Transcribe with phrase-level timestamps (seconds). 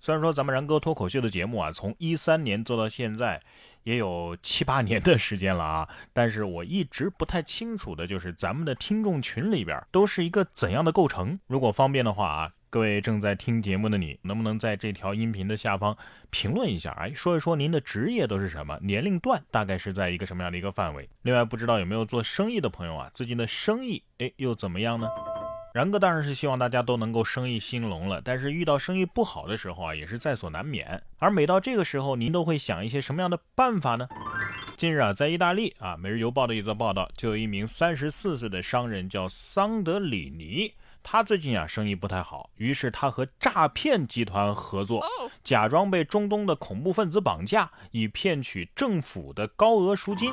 [0.00, 3.42] 虽然说咱们然哥脱口秀的节目啊，从一三年做到现在，
[3.82, 11.38] 也有七八 年的时间了啊，但是我一直不太清楚的就是咱们的听众群里边都是一个怎样的构成。
[11.46, 15.94] 如果方便的话啊，各位正在听节目的你，能不能在这条音频的下方
[16.30, 21.06] 评论一下，哎，说一说您的职业都是什么，年龄段大概是在一个什么样的一个范围？
[21.20, 25.06] 另外，不知道有没有做生意的朋友啊，最近的生意哎又怎么样呢？
[25.72, 31.00] 然哥当然是希望大家都能够生意兴隆了，但是遇到生意不好的时候啊，也是在所难免。
[31.18, 34.08] 而每到这个时候，您都会想一些什么样的办法呢？
[34.76, 40.72] 近日啊，在意大利啊，《每日邮报》的一则报道，就有一名三十四岁的商人叫桑德里尼，
[41.02, 45.04] 他最近啊生意不太好，于是他和诈骗集团合作，
[45.42, 50.32] 假装被中东的恐怖分子绑架，以骗取政府的高额赎金。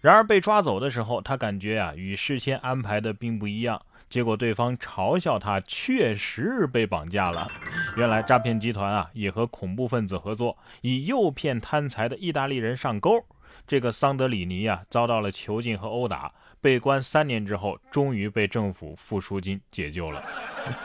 [0.00, 3.80] 然而被抓走的时候，他感觉啊与事先安排的并不一样。
[4.08, 7.48] 结果对方嘲笑他确实被绑架了。
[7.96, 13.24] 原来诈骗集团啊也和恐怖分子合作，以诱骗贪财的意大利人上钩。
[13.66, 20.22] 这个桑德里尼啊遭到了囚禁和殴打，被关三年之后，终于被政府付赎金解救了。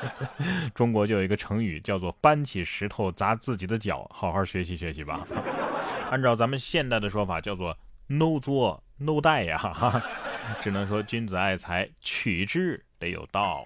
[0.73, 5.28] 中国就有一个成语叫做“搬起石头砸自己的脚”，好好学习学习吧。
[6.09, 10.02] 按照咱们现代的说法，叫做 “no 作 no 带”呀。
[10.62, 12.84] 只能说君子爱财，取之。
[12.98, 13.62] 得有道，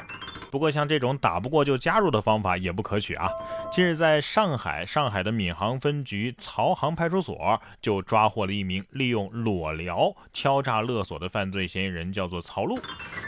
[0.51, 3.29] 不过像这种打不过就加入的方法也不可取啊。
[3.71, 12.79] 近日在上海，上海的闵行分局曹行派出所就抓获了一名利用裸聊敲诈勒索的犯罪嫌疑人，叫做曹璐。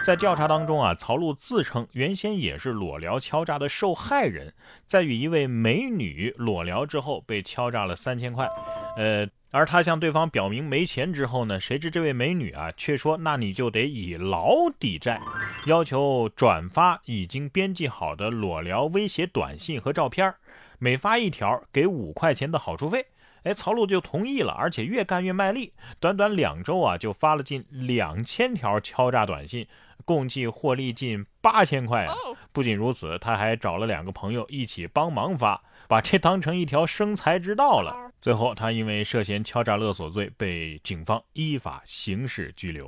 [0.04, 4.54] 在调查当中啊，曹璐自称原先也是裸聊敲诈的受害人，
[4.86, 8.50] 在与一位美女裸聊之后被敲诈了三千块，
[8.96, 9.28] 呃。
[9.54, 15.20] 而他向对方表明没钱之后呢，谁知这位美女啊却说：“那你就得以劳抵债，
[15.66, 20.34] 要求转发已经编辑好的裸聊威胁短信和照片，
[20.80, 23.06] 每发一条给五块钱的好处费。”
[23.44, 29.68] 哎，曹璐就同意了，而且越干越卖力，短短两周啊就发了近两千条敲诈短信，
[30.06, 32.16] 共计获利近八千块啊！
[32.54, 35.62] 不仅如此，他还找了两个朋友一起帮忙发。
[35.90, 38.11] 把这当成一条生财之道了。
[38.22, 42.88] 最后，他因为涉嫌敲诈勒索罪被警方依法刑事拘留。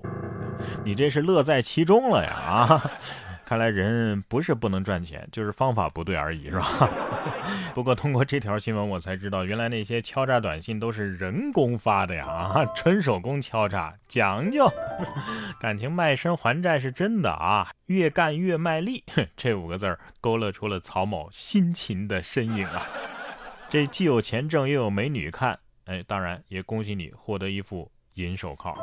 [0.86, 2.32] 你这是乐在其中了呀！
[2.34, 2.92] 啊，
[3.44, 6.88] 看来人不是不能赚钱，就是方法不对而已，是吧？
[7.74, 12.28] 不过通过这条新闻，我才知道原来那些敲诈短信都是人工发的呀！
[12.28, 14.72] 啊，纯手工敲诈，讲究。
[15.60, 17.72] 感情卖身还债是真的啊！
[17.88, 19.04] 越干越卖力，
[19.36, 22.86] 这五个字勾勒出了曹某辛勤的身影啊！
[23.74, 28.78] 这既有钱挣，又有美女看，哎，当然也恭喜你获得一副银手铐。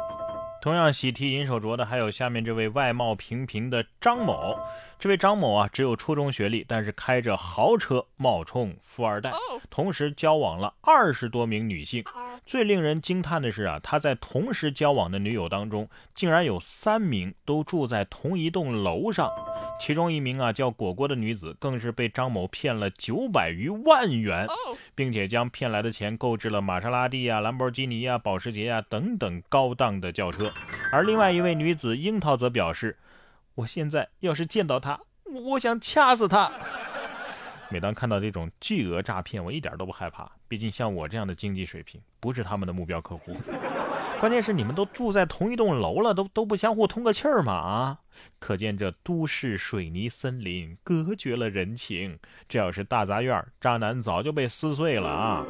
[0.61, 4.59] 同样喜提银手镯的还有下面这位外貌平平的张某。
[4.99, 9.31] 这位张某啊，只有初中学历，但是开着豪车，冒充富二代，
[9.71, 12.03] 同时交往了二十多名女性。
[12.45, 19.31] 最令人惊叹的是啊，他在同时交往的女友当中，竟然有三名都住在同一栋楼上。
[19.78, 24.47] 其中一名啊叫果果的女子，更是被张某骗了九百余万元，
[24.94, 30.53] 并且将骗来的钱购置了玛莎拉蒂啊、兰博基尼啊、保时捷啊等等高档的轿车。
[30.93, 32.98] 而另外一位女子樱桃则表示
[33.56, 36.53] ：“我现在要是见到他，我想掐死他。”
[37.72, 40.31] 每当看到这种巨额诈骗，我一点都不害怕。
[40.47, 43.37] 毕竟像我这样的经济水平，不是他们的目标客户。
[44.21, 47.53] 关键是你们都住在同一栋楼了，都都不相互通个气儿吗？
[47.53, 47.99] 啊！
[48.38, 52.19] 可见这都市水泥森林隔绝了人情。
[52.47, 55.47] 这要是大杂院，渣男早就被撕碎了啊！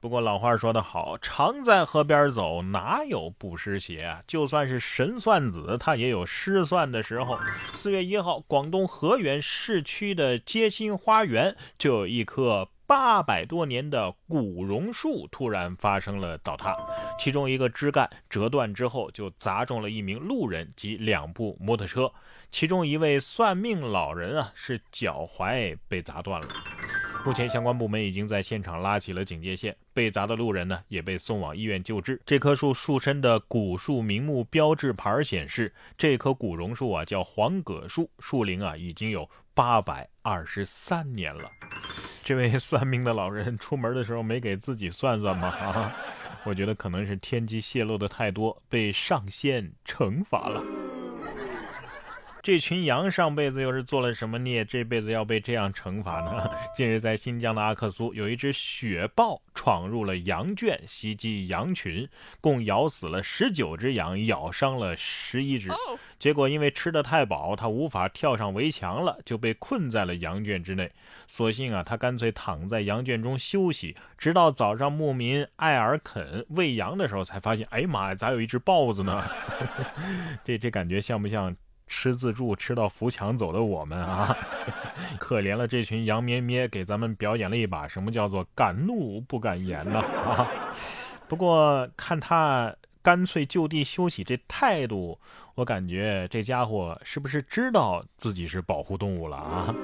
[0.00, 4.22] 不过老话说得好，常在河边走，哪有不湿鞋啊？
[4.26, 7.38] 就算是神算子，他也有失算的时候。
[7.72, 16.76] 四月一号，广东河源市区的街心花园就有一棵八百多年的古榕树突然发生了倒塌，
[17.18, 22.12] 其中一个枝干折断之后，就砸中了一名路人及两部摩托车，
[22.50, 26.48] 其中一位算命老人啊，是脚踝被砸断了。
[27.24, 32.20] 目前，相关部门已经在现场拉起了警戒线，被砸的路人呢也被送往医院救治。
[32.26, 41.50] 这棵树树身的古树名木标志牌显示，这棵古榕树啊叫黄葛树，树龄啊已经有八百二十三年了。
[42.22, 45.48] 这位算命的老人出门的时候没给自己算算吗？
[45.48, 45.96] 啊，
[46.44, 50.62] 我觉得可能是天机泄露的太多，被上仙惩罚了。
[52.44, 56.50] 这群羊上辈子又是做了什么孽，这辈子要被这样惩罚呢？
[56.76, 62.06] 近日，在新疆的阿克苏，有一只雪豹闯入了羊圈，袭击羊群，
[62.42, 65.70] 共咬死了十九只羊，咬伤了十一只。
[66.18, 70.92] 结果因为吃的太饱，它无法跳上围墙了，就被困在了羊圈之内。
[71.26, 79.24] 所幸啊，它干脆躺在羊圈中休息，直到早上牧民艾尔肯喂羊的时候，才发现，哎呀妈呀，咋有一只豹子呢？
[80.44, 81.56] 这这感觉像不像？
[81.86, 84.36] 吃自助吃到扶墙走的我们啊，
[85.18, 90.50] 可怜了这群羊咩咩，给咱们表演了一把什么叫做敢怒不敢言呢啊！
[91.28, 95.18] 不过看他干脆就地休息这态度，
[95.54, 99.74] 我感觉这家伙是不是知道自己是保护动物了啊？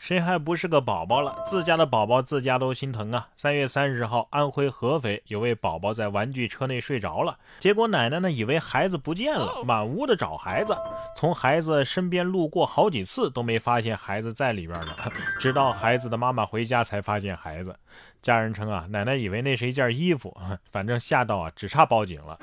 [0.00, 1.42] 谁还不是个宝宝了？
[1.44, 3.28] 自家的宝宝自家都心疼啊！
[3.36, 10.74] 三月三十号，安徽合肥有位宝宝在玩具车内睡着了，结果奶奶呢以为孩子不见了，满屋的找孩子，
[11.14, 14.94] 从孩子身边路过好几次都没发现孩子在里边呢，
[15.38, 17.76] 直到孩子的妈妈回家才发现孩子。
[18.22, 20.34] 家人称啊，奶奶以为那是一件衣服，
[20.72, 22.38] 反正吓到啊，只差报警了。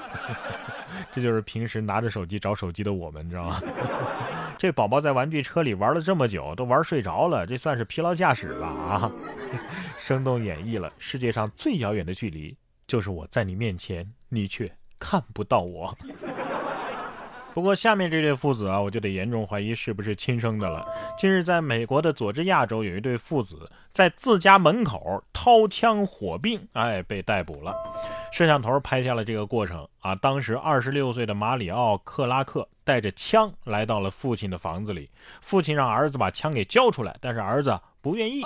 [1.11, 3.61] 这就是平时拿着手机找手机的我们，你知道吗？
[4.59, 8.67] 这宝宝在玩具车里玩了这么久，都玩睡着了，这算是疲劳驾驶吧？
[8.67, 9.11] 啊，
[9.97, 12.57] 生动演绎了世界上最遥远的距离，
[12.87, 15.95] 就是我在你面前，你却看不到我。
[17.57, 20.87] 不过下面这对父子啊，我就得严重怀疑是不是亲生的了。
[21.17, 27.73] 近日，在美国的佐治亚州，有一对父子在自家门口掏枪火并，哎，被逮捕了。
[28.31, 30.13] 摄像头拍下了这个过程啊。
[30.13, 35.09] 当时二十六岁的马里奥·克拉克带着枪来到了父亲的房子里，
[35.41, 37.75] 父亲让儿子把枪给交出来，但是儿子
[38.07, 38.41] 不愿意。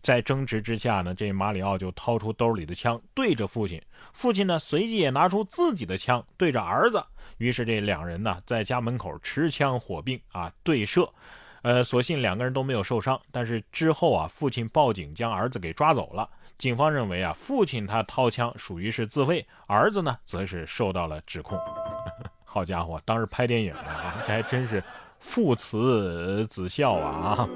[0.00, 3.80] 在争执之下呢，这马里奥就掏出兜里的枪对着父亲，
[4.14, 7.04] 父亲呢随即也拿出自己的枪对着儿子。
[7.36, 11.12] 于是这两人呢，在家门口持枪火并啊对射，
[11.60, 13.20] 呃，所幸两个人都没有受伤。
[13.30, 16.28] 但是之后啊，父亲报警将儿子给抓走了。
[16.56, 21.58] 警方认为啊，父亲他掏枪属于是自卫，儿子呢则是受到了指控。
[22.44, 24.82] 好家伙，当时拍电影啊，这还真是
[25.18, 27.48] 父慈子孝啊啊！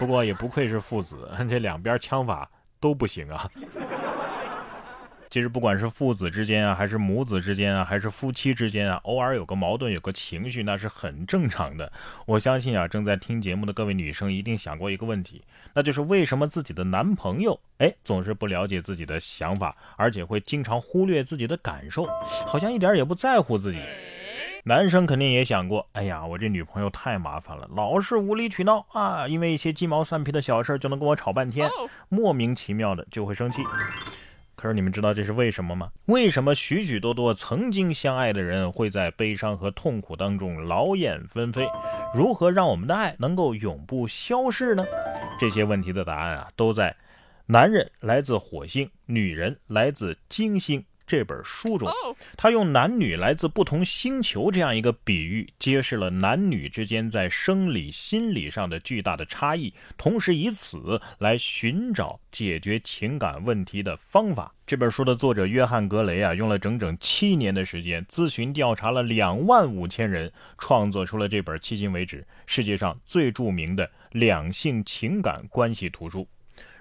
[0.00, 2.50] 不过也不愧是父子， 这两边枪法
[2.80, 3.48] 都不行啊。
[5.28, 11.92] 其实不管是父子之间啊，还是母子之间啊，还是夫妻之间啊，偶尔有个矛盾，有个情绪，那是很正常的。
[12.26, 15.44] 我相信啊，正在听节目的各位女生一定想过一个问题，
[15.74, 22.08] 那就是为什么自己的男朋友哎总是不了解自己的想法，而且会经常忽略自己的感受，
[22.46, 23.78] 好像一点也不在乎自己。
[24.64, 31.70] 男生肯定也想过，哎呀，我这女朋友太麻烦了，老是无理取闹啊，因为一些鸡毛蒜皮的小事就能跟我吵半天，
[32.10, 33.62] 莫名其妙的就会生气。
[34.54, 35.90] 可是你们知道这是为什么吗？
[36.04, 41.66] 为什么许许多多曾经相爱的人会在悲伤和痛苦当中劳燕分飞？
[42.14, 44.84] 如何让我们的爱能够永不消逝呢？
[45.38, 46.90] 这些问题的答案啊，都在
[47.46, 50.80] 《男人来自火星，女人来自金星》。
[51.10, 51.90] 这本书中，
[52.36, 64.54] 他用男女来自不同星球这样一个比喻，揭示了男女之间在生理、心理上的巨大的差异，同时以此来寻找解决情感问题的方法。
[64.64, 76.28] 这本书的作者约翰·格雷啊，用了整整七年的时间，咨询调查了两万五千人，创作出了这本迄今为止世界上最著名的两性情感关系图书。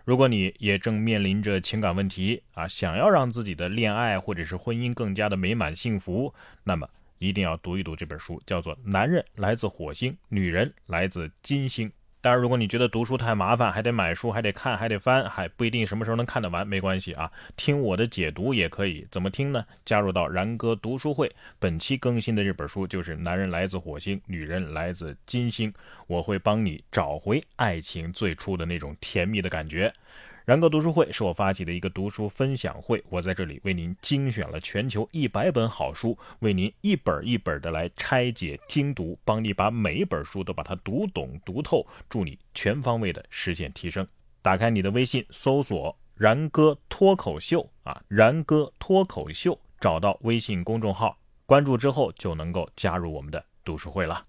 [0.09, 6.33] 如果你也正面临着情感问题啊，想要让自己的恋爱或者是婚姻更加的美满幸福，
[6.63, 6.89] 那么
[7.19, 11.88] 一定要读一读这本书，叫做《男人来自火星，女人来自金星》。
[12.21, 19.07] 当然，如果你觉得读书太麻烦，还得买书，还得看，还得翻，还不一定什么时候能看得完，没关系啊，听我的解读也可以。
[19.09, 19.66] 怎么听呢？
[19.85, 25.71] 加入到然哥读书会，本期更新的这本书就是《男人来自火星，女人来自金星》，
[26.07, 29.94] 我会帮你找回爱情最初的那种甜蜜的感觉。
[30.49, 44.07] 然哥读书会是我发起的一个读书分享会，我在这里为您精选了全球一百本好书，为您一本一本的来拆解精读，帮你把每一本书都把它读懂读透，助你全方位的实现提升。
[44.41, 51.15] 打开你的微信，搜索“然哥脱口秀”啊，“然哥脱口秀”，找到微信公众号，
[51.45, 54.25] 关注之后就能够加入我们的读书会了。